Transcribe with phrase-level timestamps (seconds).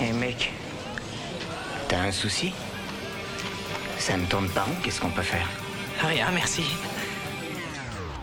[0.00, 0.52] Eh mec,
[1.88, 2.52] t'as un souci?
[3.98, 5.48] Ça ne tourne pas rond, qu'est-ce qu'on peut faire?
[6.00, 6.62] Rien, merci.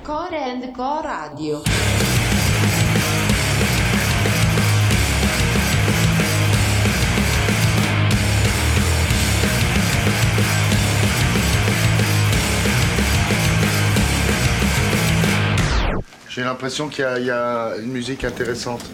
[0.02, 1.62] Core and Core Radio.
[16.30, 18.86] J'ai l'impression qu'il y a une musique intéressante.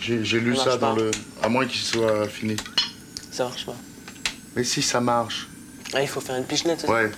[0.00, 1.00] J'ai lu Ça dans pas.
[1.02, 1.10] le.
[1.42, 2.56] À moins qu'il soit fini.
[3.30, 3.76] Ça marche pas.
[4.56, 5.46] Mais si ça marche.
[5.92, 6.86] Ah, il faut faire une pichenette.
[6.88, 7.10] Ouais.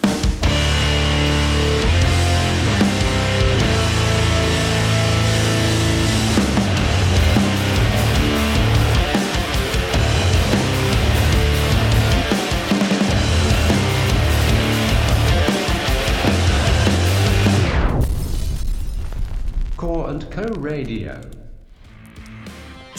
[19.77, 21.13] Core and Co Radio.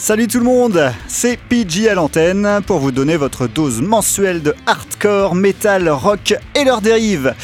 [0.04, 4.54] Salut tout le monde, c'est PG à l'antenne pour vous donner votre dose mensuelle de
[4.66, 7.34] hardcore, metal, rock et leurs dérives.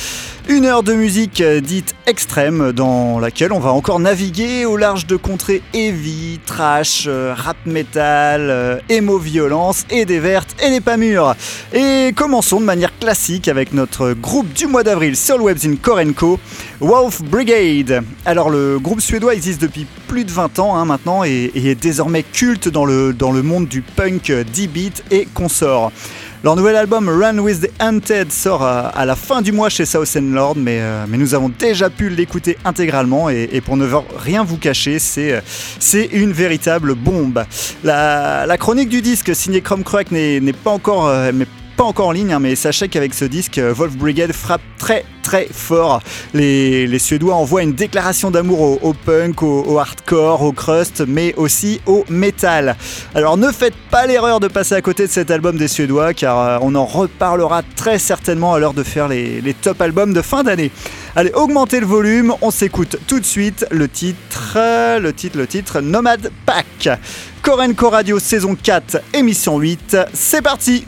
[0.47, 5.07] Une heure de musique euh, dite extrême dans laquelle on va encore naviguer au large
[5.07, 10.81] de contrées heavy, trash, euh, rap metal, euh, emo violence et des vertes et des
[10.81, 11.35] pas mûres.
[11.73, 16.39] Et commençons de manière classique avec notre groupe du mois d'avril sur le webzine Korenko,
[16.81, 18.05] Wolf Brigade.
[18.27, 22.23] Alors le groupe suédois existe depuis plus de 20 ans hein, maintenant et, est désormais
[22.23, 25.91] culte dans le, dans le monde du punk, euh, D-beat et consorts.
[26.45, 30.09] Leur nouvel album Run with the Hunted sort à, la fin du mois chez South
[30.17, 34.43] End Lord, mais, euh, mais nous avons déjà pu l'écouter intégralement et, pour ne rien
[34.43, 35.41] vous cacher, c'est euh,
[35.79, 37.45] c'est une véritable bombe.
[37.85, 41.11] La, chronique du disque signé Chrome Crack n'est pas encore
[41.81, 45.03] pas encore en ligne, hein, mais sachez qu'avec ce disque, euh, Wolf Brigade frappe très
[45.23, 46.03] très fort.
[46.35, 52.05] Les, Suédois envoient une déclaration d'amour au, punk, au, hardcore, au crust, mais aussi au
[52.11, 52.77] metal.
[53.15, 56.39] Alors ne faites pas l'erreur de passer à côté de cet album des Suédois, car
[56.39, 60.43] euh, on en reparlera très certainement à l'heure de faire les, top albums de fin
[60.43, 60.73] d'année.
[61.17, 64.59] Allez, augmentez le volume, on s'écoute tout de suite le titre,
[65.01, 67.01] le titre, le titre, Nomad Pack.
[67.43, 70.85] Korenko Radio saison 4, émission 8, c'est parti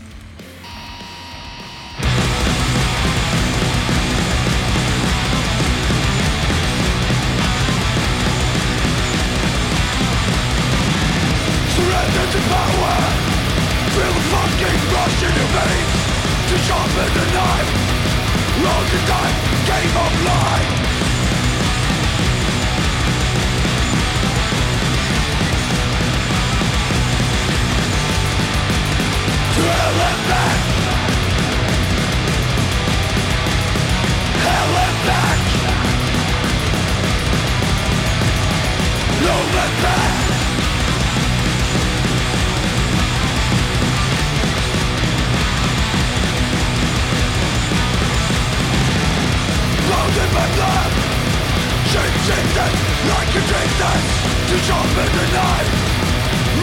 [54.62, 55.70] sharpen the knife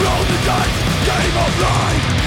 [0.02, 2.19] Roll the dice, game of life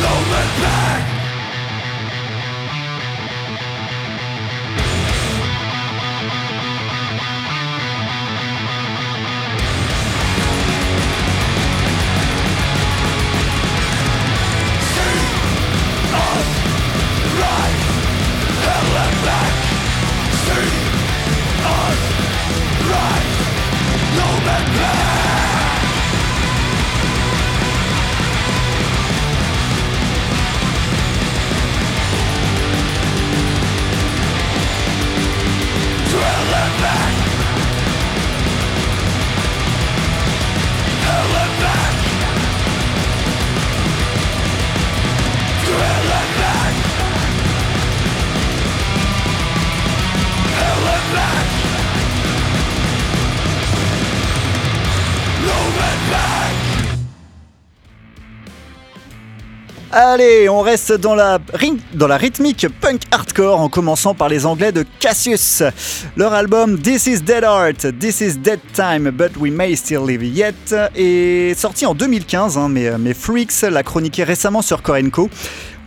[0.00, 1.17] Low and back
[60.18, 61.38] Allez, on reste dans la,
[61.94, 65.62] dans la rythmique punk hardcore en commençant par les anglais de Cassius.
[66.16, 70.24] Leur album This is Dead Art, This is Dead Time, but we may still live
[70.24, 75.30] yet est sorti en 2015, hein, mais, mais Freaks l'a chroniqué récemment sur Korenko.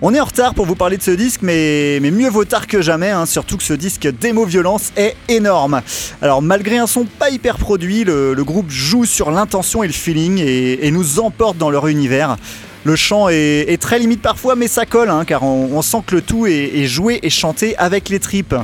[0.01, 2.67] On est en retard pour vous parler de ce disque, mais, mais mieux vaut tard
[2.67, 5.81] que jamais, hein, surtout que ce disque démo violence est énorme.
[6.21, 10.39] Alors malgré un son pas hyper produit, le, groupe joue sur l'intention et le feeling
[10.39, 12.37] et nous emporte dans leur univers.
[12.83, 16.21] Le chant est, très limite parfois, mais ça colle, hein, car on, sent que le
[16.21, 18.55] tout est, joué et chanté avec les tripes.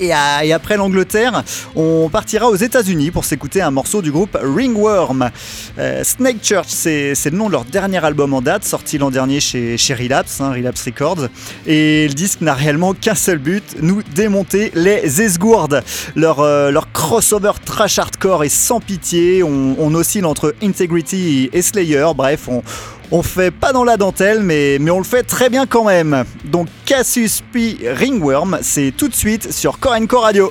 [0.00, 1.44] Et, après l'Angleterre,
[1.76, 5.30] on partira aux États-Unis pour s'écouter un morceau du groupe Ringworm.
[5.78, 9.40] Euh, Snake Church, c'est le nom de leur dernier album en date, sorti l'an dernier
[9.40, 11.28] chez, chez Relapse, hein, Relapse Records.
[11.66, 15.82] Et le disque n'a réellement qu'un seul but, nous démonter les esgourdes.
[16.16, 21.62] Leur, euh, leur crossover trash hardcore est sans pitié, on, on oscille entre Integrity et
[21.62, 22.62] Slayer, bref, on,
[23.12, 26.24] on fait pas dans la dentelle, mais, mais on le fait très bien quand même.
[26.44, 27.76] Donc Cassius P.
[27.84, 30.50] Ringworm, c'est tout de suite sur Corenco Radio.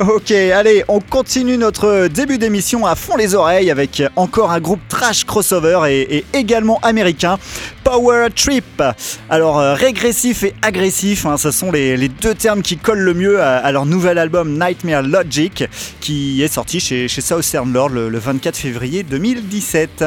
[0.00, 4.80] Ok, allez, on continue notre début d'émission à fond les oreilles avec encore un groupe
[4.88, 7.38] trash crossover et, également américain,
[7.84, 8.82] Power Trip.
[9.28, 13.42] Alors, euh, régressif et agressif, hein, ce sont les, deux termes qui collent le mieux
[13.42, 15.64] à, leur nouvel album Nightmare Logic,
[16.00, 20.04] qui est sorti chez, chez Southern Lord le, le 24 février 2017.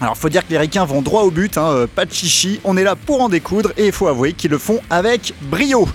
[0.00, 2.58] Alors faut dire que les ricains vont droit au but, hein, euh, pas de chichi,
[2.64, 5.88] on est là pour en découdre et il faut avouer qu'ils le font avec brio.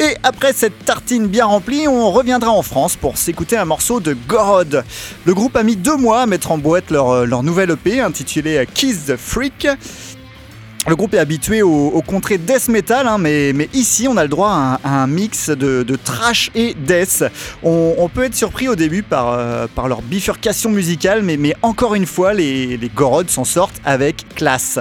[0.00, 4.16] Et après cette tartine bien remplie, on reviendra en France pour s'écouter un morceau de
[4.26, 4.84] Gorod.
[5.24, 8.00] Le groupe a mis deux mois à mettre en boîte leur, euh, leur nouvelle EP
[8.00, 9.68] intitulée Kiss the Freak.
[10.86, 14.28] Le groupe est habitué au, au contrées death metal, hein, mais, ici on a le
[14.28, 17.24] droit à un, mix de, trash et death.
[17.62, 22.34] On, peut être surpris au début par, euh, leur bifurcation musicale, mais, encore une fois,
[22.34, 24.78] les, les Gorod s'en sortent avec classe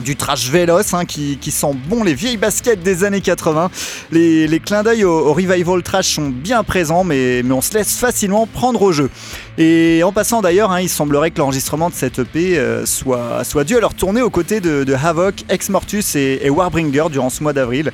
[0.00, 3.70] du trash véloce hein, qui, sent bon les vieilles baskets des années 80.
[4.10, 8.82] Les, clins d'œil au, revival trash sont bien présents, mais, on se laisse facilement prendre
[8.82, 9.10] au jeu.
[9.58, 13.76] Et en passant d'ailleurs, hein, il semblerait que l'enregistrement de cette EP euh, soit, dû
[13.76, 17.52] à leur tournée aux côtés de, Havoc, Ex Mortus et, et Warbringer durant ce mois
[17.52, 17.90] d'avril,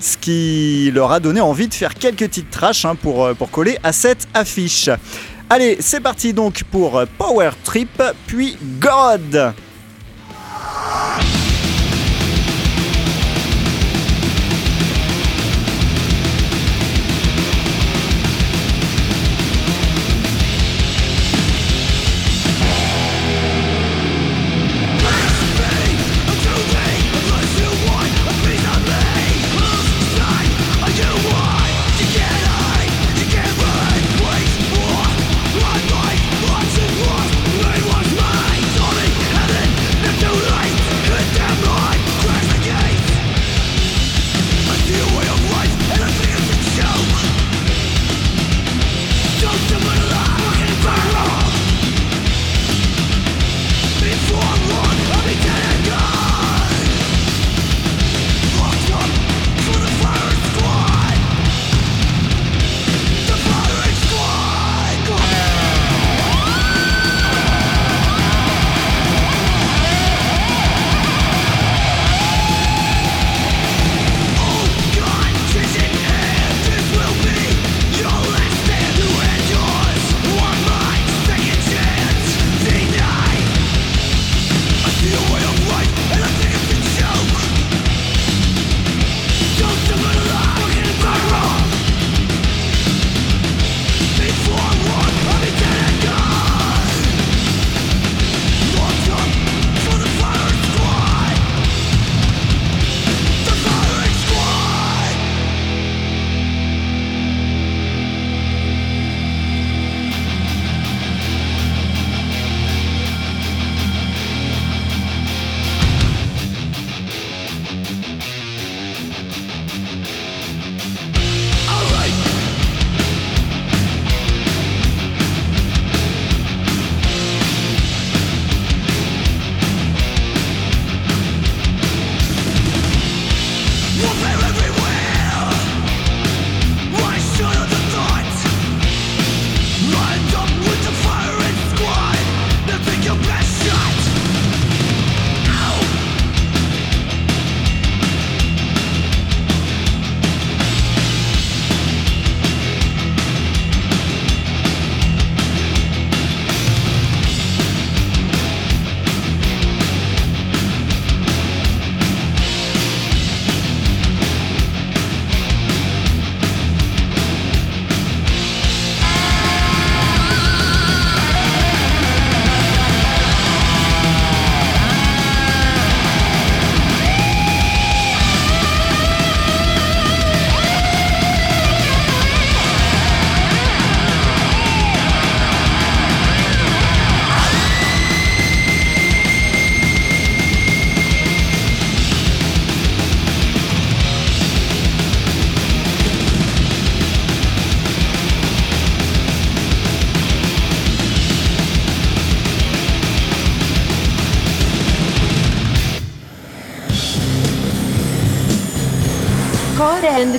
[0.00, 3.50] ce qui leur a donné envie de faire quelques titres trash hein, pour, euh, pour
[3.50, 4.90] coller à cette affiche.
[5.48, 9.54] Allez, c'est parti donc pour Power Trip, puis God.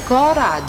[0.08, 0.67] Core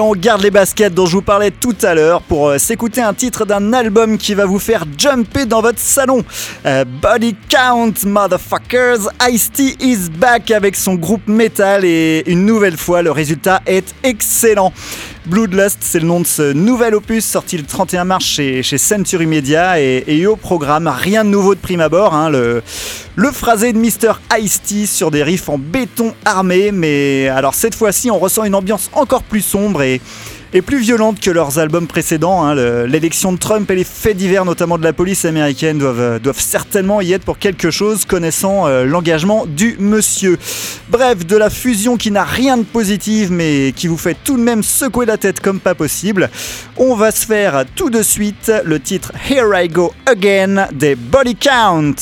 [0.00, 3.14] On garde les baskets dont je vous parlais tout à l'heure pour euh, s'écouter un
[3.14, 6.24] titre d'un album qui va vous faire jumper dans votre salon.
[6.66, 13.02] Euh, Body Count, motherfuckers, Ice-T is back avec son groupe metal et une nouvelle fois
[13.02, 14.72] le résultat est excellent.
[15.28, 19.78] Bloodlust, c'est le nom de ce nouvel opus sorti le 31 mars chez, Century Media
[19.78, 22.14] et, au programme, rien de nouveau de prime abord.
[22.14, 22.62] Hein, le,
[23.14, 24.14] le phrasé de Mr.
[24.38, 28.88] Ice-T sur des riffs en béton armé, mais alors cette fois-ci on ressent une ambiance
[28.94, 30.00] encore plus sombre et,
[30.52, 32.44] et plus violente que leurs albums précédents.
[32.44, 32.54] Hein.
[32.86, 37.00] L'élection de Trump et les faits divers, notamment de la police américaine, doivent, euh, certainement
[37.00, 40.38] y être pour quelque chose, connaissant euh, l'engagement du monsieur.
[40.88, 44.42] Bref, de la fusion qui n'a rien de positif, mais qui vous fait tout de
[44.42, 46.30] même secouer la tête comme pas possible.
[46.76, 51.36] On va se faire tout de suite le titre Here I Go Again des Body
[51.36, 51.94] Count.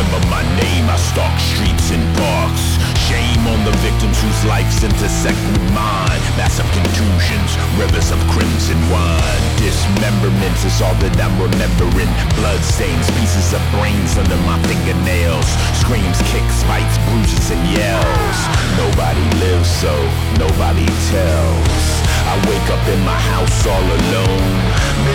[0.00, 2.64] Remember my name I stalk streets and parks.
[3.04, 6.20] Shame on the victims whose lives intersect with mine.
[6.40, 9.42] Massive contusions, rivers of crimson wine.
[9.60, 12.08] Dismemberments is all that I'm remembering.
[12.40, 15.48] Bloodstains, pieces of brains under my fingernails.
[15.76, 18.38] Screams, kicks, fights, bruises and yells.
[18.80, 19.92] Nobody lives so,
[20.40, 21.84] nobody tells.
[22.24, 24.54] I wake up in my house all alone.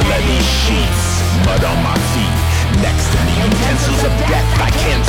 [0.06, 1.06] Bloody sheets,
[1.41, 5.06] mud on my feet Next to me, utensils of death I can't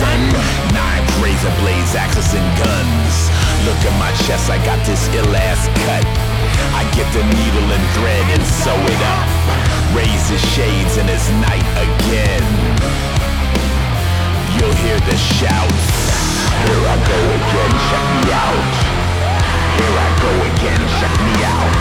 [0.00, 0.20] son.
[0.72, 3.14] Knives, razor blades, axes and guns.
[3.68, 6.06] Look at my chest, I got this ill-ass cut.
[6.72, 9.28] I get the needle and thread and sew it up.
[9.92, 12.44] Raise the shades and it's night again.
[14.56, 15.88] You'll hear the shouts.
[16.64, 18.72] Here I go again, check me out.
[19.76, 21.72] Here I go again, check me out.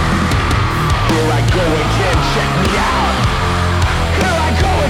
[1.08, 3.59] Here I go again, check me out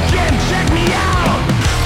[0.08, 1.42] again, check me out.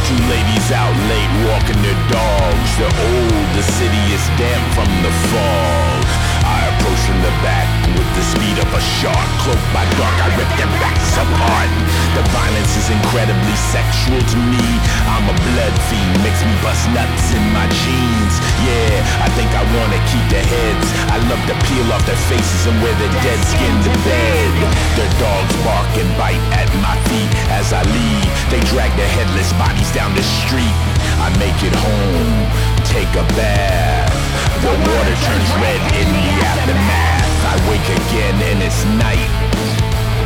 [0.08, 2.70] Two ladies out late walking their dogs.
[2.78, 6.23] They're old, the city is damp from the fog
[6.54, 7.68] I approach from the back.
[7.98, 11.68] With the speed of a shark Cloaked by dark, I rip their backs apart.
[12.16, 14.66] The violence is incredibly sexual to me.
[15.04, 18.34] I'm a blood fiend, makes me bust nuts in my jeans.
[18.64, 20.88] Yeah, I think I wanna keep their heads.
[21.12, 24.54] I love to peel off their faces and wear their dead skin to bed.
[24.96, 28.32] Their dogs bark and bite at my feet as I leave.
[28.48, 30.78] They drag their headless bodies down the street.
[31.20, 32.48] I make it home,
[32.94, 34.14] take a bath.
[34.62, 37.34] The water turns red in the aftermath.
[37.50, 39.34] I wake again and it's night.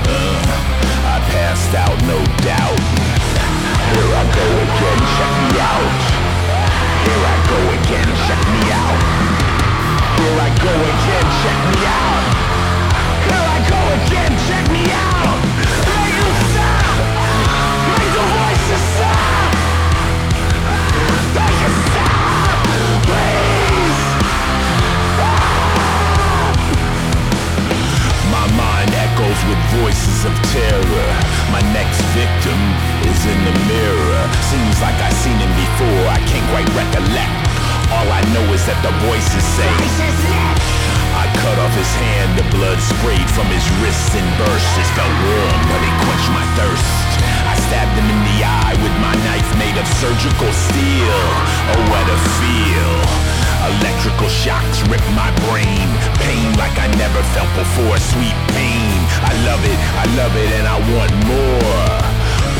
[0.03, 2.83] Uh, I passed out, no doubt.
[3.87, 5.95] Here I go again, check me out.
[7.07, 8.99] Here I go again, check me out.
[10.19, 12.25] Here I go again, check me out.
[13.27, 15.96] Here I go again, check me out
[29.47, 31.09] with voices of terror.
[31.51, 32.59] My next victim
[33.07, 34.21] is in the mirror.
[34.51, 37.35] Seems like I've seen him before, I can't quite recollect.
[37.95, 39.71] All I know is that the voices say
[41.15, 45.15] I cut off his hand, the blood sprayed from his wrists and burst It felt
[45.23, 47.07] warm, but it quenched my thirst.
[47.47, 51.19] I stabbed him in the eye with my knife made of surgical steel.
[51.73, 55.87] Oh, what a feel Electrical shocks rip my brain.
[56.21, 57.97] Pain like I never felt before.
[57.97, 58.97] Sweet pain.
[59.25, 61.89] I love it, I love it and I want more.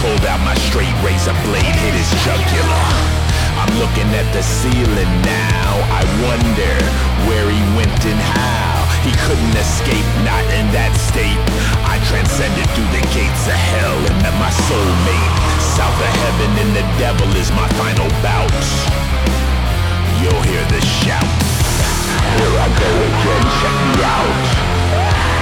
[0.02, 1.76] Pulled out my straight razor blade.
[1.86, 2.86] Hit his jugular.
[3.62, 5.70] I'm looking at the ceiling now.
[5.94, 6.74] I wonder
[7.30, 8.86] where he went and how.
[9.06, 11.40] He couldn't escape, not in that state.
[11.86, 15.34] I transcended through the gates of hell And met my soulmate.
[15.78, 19.07] South of heaven and the devil is my final bout
[20.28, 21.48] You'll hear the shouts.
[22.36, 24.44] Here I go again, check me out.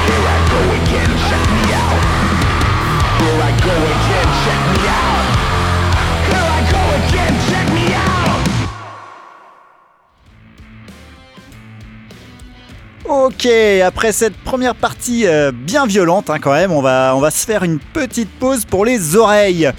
[0.05, 2.01] Here I go again, check me out.
[3.17, 5.25] Here I go again, check me out.
[6.29, 8.34] Here I go again, check me out.
[13.07, 13.45] Ok,
[13.85, 17.45] après cette première partie euh, bien violente hein, quand même, on va, on va se
[17.45, 19.69] faire une petite pause pour les oreilles.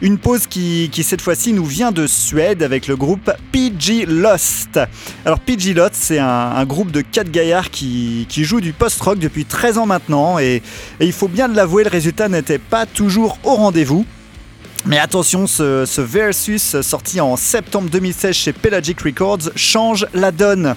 [0.00, 4.80] Une pause qui, qui cette fois-ci nous vient de Suède avec le groupe PG Lost.
[5.26, 9.44] Alors PG Lost, c'est un, groupe de 4 gaillards qui, qui joue du post-rock depuis
[9.44, 10.62] 13 ans maintenant et,
[11.00, 14.06] et il faut bien l'avouer, le résultat n'était pas toujours au rendez-vous.
[14.86, 20.74] Mais attention, ce, Versus sorti en septembre 2016 chez Pelagic Records change la donne.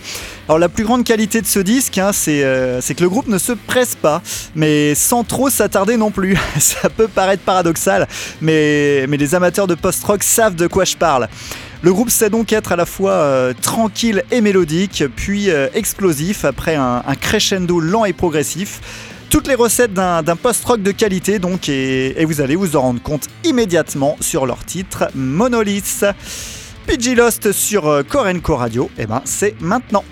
[0.47, 3.37] Alors la plus grande qualité de ce disque, hein, c'est euh, que le groupe ne
[3.37, 4.21] se presse pas,
[4.55, 6.37] mais sans trop s'attarder non plus.
[6.59, 8.07] Ça peut paraître paradoxal,
[8.41, 11.29] mais, les amateurs de post-rock savent de quoi je parle.
[11.81, 16.43] Le groupe sait donc être à la fois euh, tranquille et mélodique, puis euh, explosif
[16.43, 18.81] après un crescendo lent et progressif
[19.33, 23.29] toutes les recettes d'un post-rock de qualité donc et, vous allez vous en rendre compte
[23.43, 26.05] immédiatement sur leur titre Monolith.
[26.85, 30.03] PG Lost sur Korenko Radio, et ben c'est maintenant.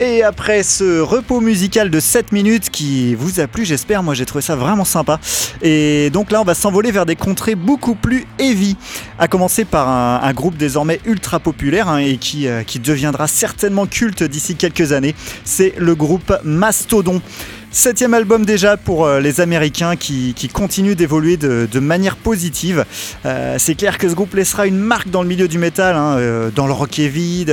[0.00, 4.26] Et après ce repos musical de 7 minutes qui vous a plu, j'espère, moi j'ai
[4.26, 5.20] trouvé ça vraiment sympa.
[5.62, 8.76] Et donc là, on va s'envoler vers des contrées beaucoup plus heavy.
[9.20, 14.24] À commencer par un, groupe désormais ultra populaire hein, et euh, qui deviendra certainement culte
[14.24, 15.14] d'ici quelques années.
[15.44, 17.22] C'est le groupe Mastodon.
[17.74, 22.84] Septième album déjà pour euh, les Américains qui, continuent d'évoluer de, manière positive.
[23.26, 26.16] Euh, c'est clair que ce groupe laissera une marque dans le milieu du métal, hein,
[26.18, 27.44] euh, dans le rock heavy,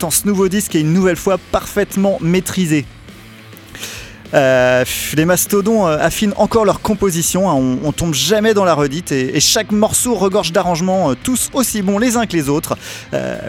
[0.00, 2.86] dans ce nouveau disque est une nouvelle fois parfaitement maîtrisé.
[4.34, 7.78] Euh, les mastodons euh, affinent encore leur composition, hein.
[7.84, 11.98] on, tombe jamais dans la redite et, chaque morceau regorge d'arrangements euh, tous aussi bons
[11.98, 12.76] les uns que les autres.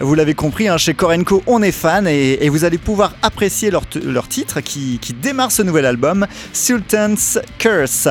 [0.00, 4.28] vous l'avez compris, hein, chez Korenko on est fan et, vous allez pouvoir apprécier leur,
[4.28, 8.08] titre qui, qui démarre ce nouvel album, Sultan's Curse.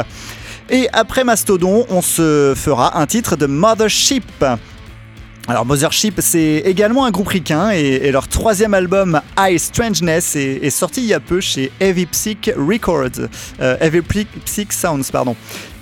[0.69, 4.23] Et après Mastodon, on se fera un titre de Mothership.
[5.45, 11.01] Alors Mothership, c'est également un groupe ricain et, leur troisième album High Strangeness est, sorti
[11.01, 13.27] il y a peu chez Heavy Psych Records,
[13.60, 13.99] euh, Heavy
[14.45, 15.36] Psych Sounds pardon.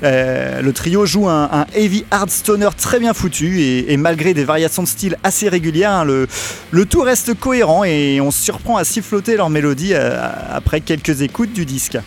[0.03, 4.81] Euh, le trio joue un, heavy hard stoner très bien foutu et, malgré des variations
[4.81, 9.37] de style assez régulières, hein, le, tout reste cohérent et on se surprend à siffloter
[9.37, 11.99] leur mélodie euh, après quelques écoutes du disque.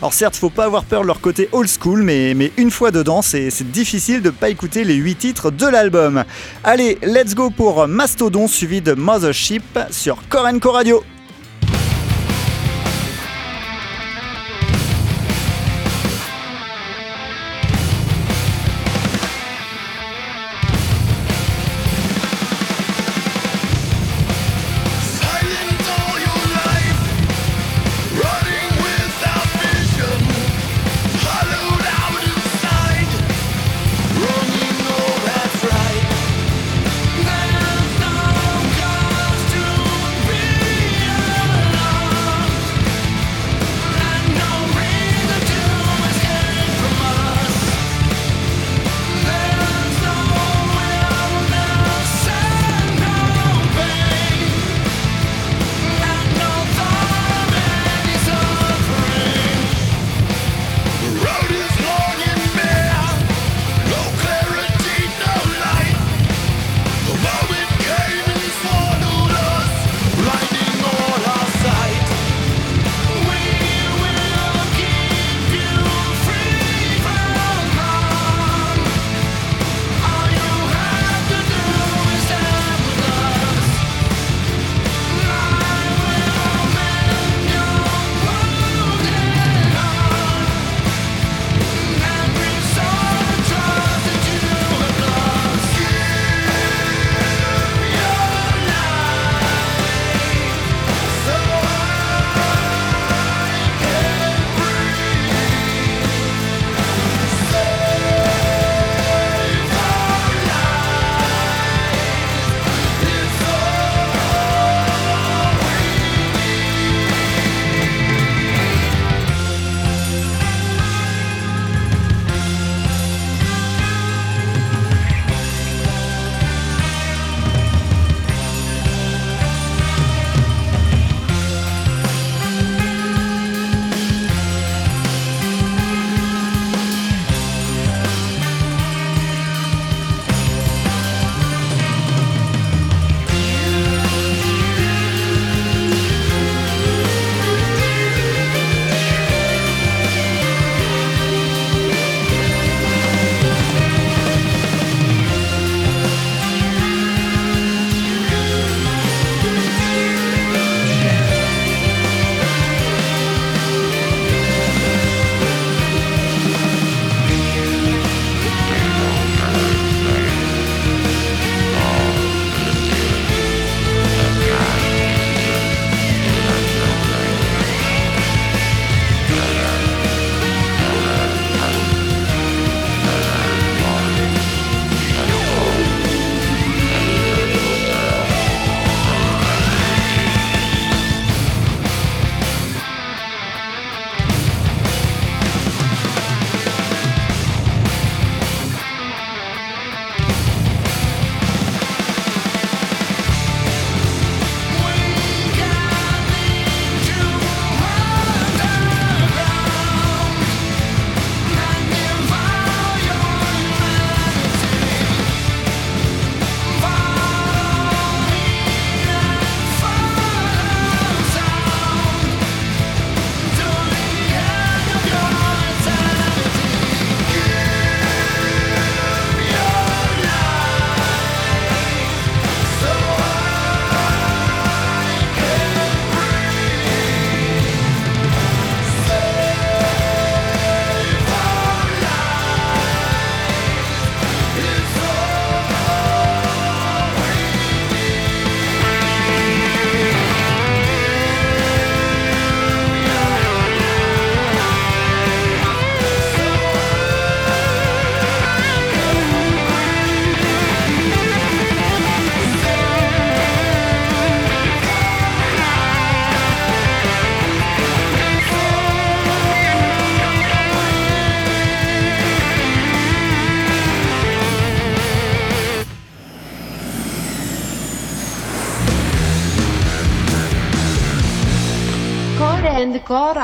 [0.00, 3.20] Alors certes, faut pas avoir peur de leur côté old school, mais, une fois dedans,
[3.20, 6.22] c'est difficile de pas écouter les 8 titres de l'album.
[6.62, 11.02] Allez, let's go pour Mastodon suivi de Mothership sur Korenko Radio.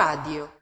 [0.04, 0.53] Radio.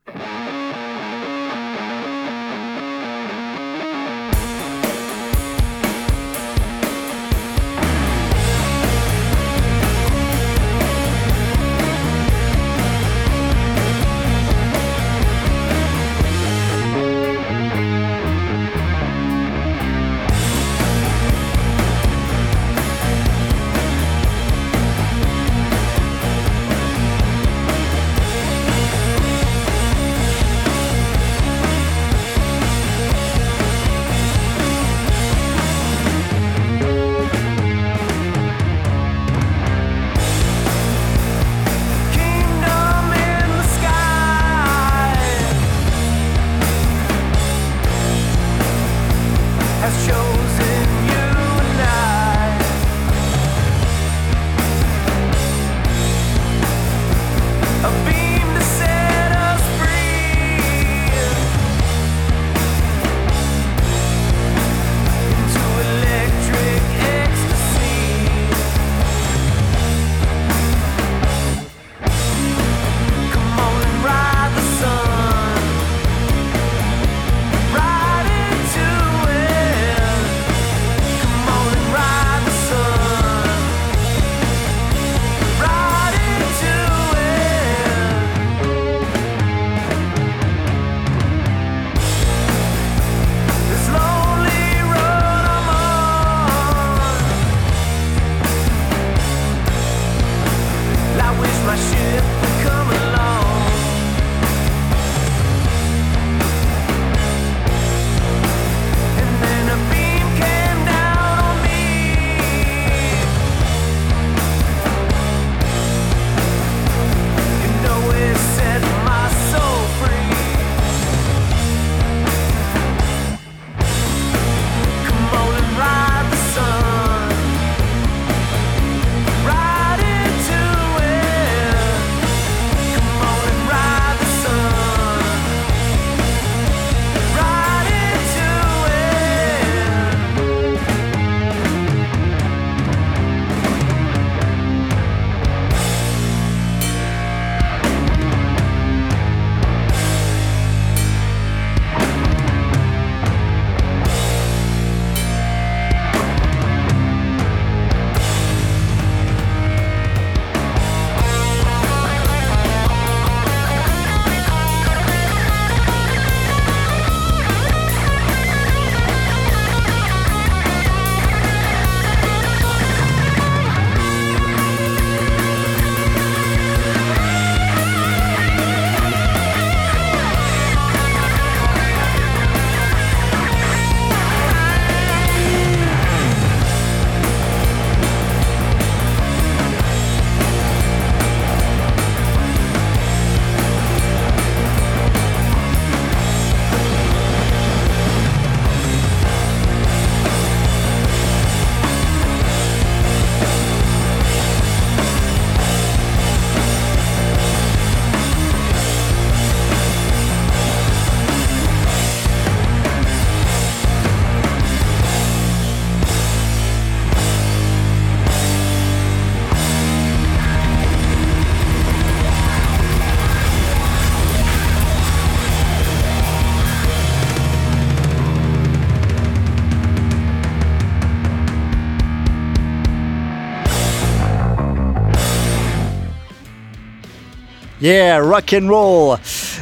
[237.82, 239.18] Yeah, rock and roll.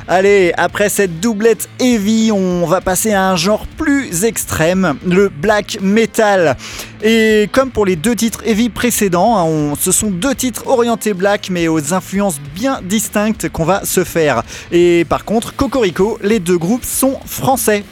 [0.07, 5.79] Allez, après cette doublette heavy, on va passer à un genre plus extrême, le black
[5.81, 6.57] metal.
[7.03, 11.15] Et comme pour les deux titres heavy précédents, hein, on- ce sont deux titres orientés
[11.15, 14.43] black mais aux influences bien distinctes qu'on va se faire.
[14.71, 17.85] Et par contre, Cocorico, les deux groupes sont français.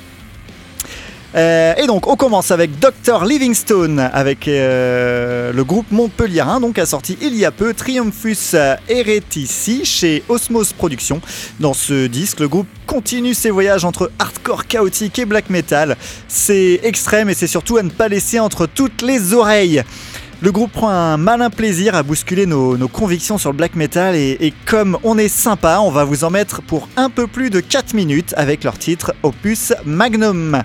[1.35, 6.87] Euh, et donc on commence avec Dr Livingstone avec euh, le groupe montpelliérain donc a
[6.87, 8.57] sorti il y a peu Triumphus
[8.89, 11.21] Heretici chez Osmos Productions.
[11.61, 15.97] Dans ce disque, le groupe continue ses voyages entre hardcore chaotique et black metal.
[16.29, 19.83] C'est extrême et c'est surtout à ne pas laisser entre toutes les oreilles.
[20.41, 24.15] Le groupe prend un malin plaisir à bousculer nos, nos convictions sur le black metal
[24.15, 27.51] et, et comme on est sympa, on va vous en mettre pour un peu plus
[27.51, 30.63] de 4 minutes avec leur titre Opus Magnum.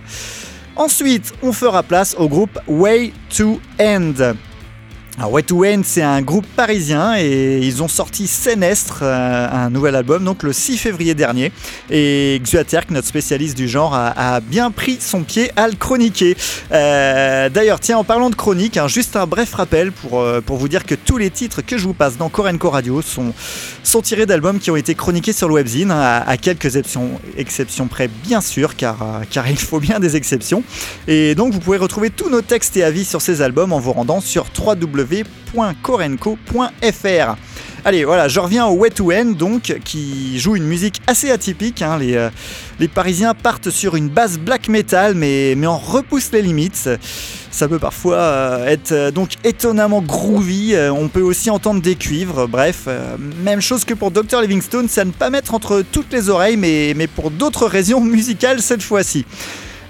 [0.76, 4.36] Ensuite, on fera place au groupe Way to End.
[5.20, 9.95] Alors, to End, c'est un groupe parisien et ils ont sorti Sénestre, euh, un nouvel
[9.95, 11.51] album, donc le 6 février dernier.
[11.91, 16.36] Et Xuaterk, notre spécialiste du genre, a, a bien pris son pied à le chroniquer.
[16.72, 20.57] Euh, D'ailleurs, tiens, en parlant de chronique, hein, juste un bref rappel pour, euh, pour
[20.57, 23.34] vous dire que tous les titres que je vous passe dans Korenko Radio sont,
[23.84, 27.11] sont tirés d'albums qui ont été chroniqués sur le webzine, hein, à, à quelques exceptions,
[27.38, 30.64] exceptions près, bien sûr, car, euh, car il faut bien des exceptions.
[31.07, 33.93] Et donc, vous pouvez retrouver tous nos textes et avis sur ces albums en vous
[33.93, 34.49] rendant sur
[37.86, 41.82] Allez, voilà, je reviens au Way to donc, qui joue une musique assez atypique.
[41.82, 41.97] hein.
[41.97, 42.30] Les, euh,
[42.80, 46.89] les Parisiens partent sur une base black metal, mais, mais en repousse les limites.
[47.51, 50.76] Ça peut parfois euh, être euh, donc étonnamment groovy.
[50.91, 52.47] On peut aussi entendre des cuivres.
[52.47, 52.88] Bref,
[53.43, 54.39] même chose que pour Dr.
[54.41, 58.62] Livingstone, c'est à ne pas mettre entre toutes les oreilles, mais pour d'autres raisons musicales
[58.62, 59.26] cette fois-ci.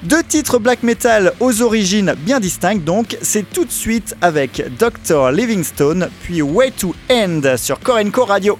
[0.03, 5.31] Deux titres black metal aux origines bien distinctes, donc c'est tout de suite avec Dr.
[5.31, 8.59] Livingstone, puis Way to End sur Korenko Radio.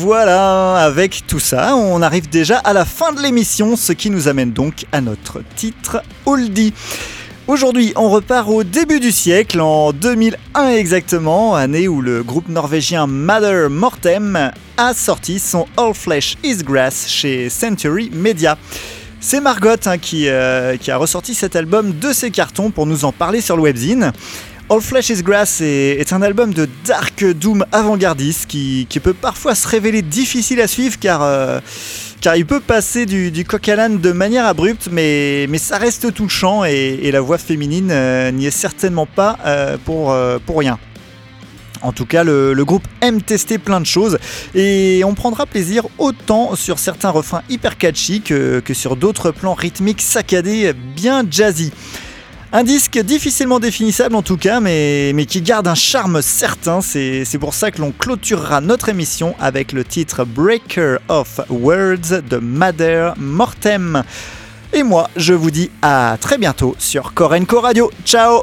[0.00, 4.28] Voilà, avec tout ça, on arrive déjà à la fin de l'émission, ce qui nous
[4.28, 6.72] amène donc à notre titre Oldie.
[7.46, 13.06] Aujourd'hui, on repart au début du siècle, en 2001 exactement, année où le groupe norvégien
[13.06, 18.56] Mother Mortem a sorti son All Flesh is Grass chez Century Media.
[19.20, 23.12] C'est Margot hein, euh, qui a ressorti cet album de ses cartons pour nous en
[23.12, 24.12] parler sur le webzine.
[24.72, 29.66] All Flesh is Grass est, un album de dark doom avant-gardiste qui, peut parfois se
[29.66, 31.58] révéler difficile à suivre car, euh,
[32.20, 35.76] car il peut passer du, du coq à l'âne de manière abrupte, mais, mais ça
[35.76, 40.16] reste touchant et, la voix féminine euh, n'y est certainement pas euh, pour,
[40.46, 40.78] pour rien.
[41.82, 44.18] En tout cas, le, le groupe aime tester plein de choses
[44.54, 49.54] et on prendra plaisir autant sur certains refrains hyper catchy que, que sur d'autres plans
[49.54, 51.72] rythmiques saccadés bien jazzy.
[52.52, 56.80] Un disque difficilement définissable en tout cas, mais, qui garde un charme certain.
[56.80, 62.38] C'est pour ça que l'on clôturera notre émission avec le titre Breaker of Words de
[62.38, 64.02] Mother Mortem.
[64.72, 67.90] Et moi, je vous dis à très bientôt sur Korenko Radio.
[68.04, 68.42] Ciao